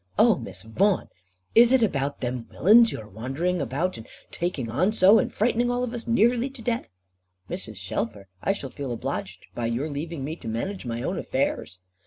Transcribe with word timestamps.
"Oh, 0.17 0.35
Miss 0.35 0.63
Vaughan, 0.63 1.09
is 1.53 1.71
it 1.71 1.83
about 1.83 2.21
them 2.21 2.47
willains 2.51 2.91
you 2.91 2.99
are 3.01 3.07
wandering 3.07 3.61
about 3.61 3.97
and 3.97 4.07
taking 4.31 4.67
on 4.67 4.91
so, 4.93 5.19
and 5.19 5.31
frightening 5.31 5.69
all 5.69 5.83
of 5.83 5.93
us 5.93 6.07
nearly 6.07 6.49
to 6.49 6.61
death?" 6.63 6.91
"Mrs. 7.51 7.75
Shelfer, 7.75 8.27
I 8.41 8.51
shall 8.51 8.71
feel 8.71 8.91
obliged 8.93 9.45
by 9.53 9.67
your 9.67 9.89
leaving 9.91 10.23
me 10.23 10.35
to 10.37 10.47
manage 10.47 10.87
my 10.87 11.03
own 11.03 11.19
affairs." 11.19 11.81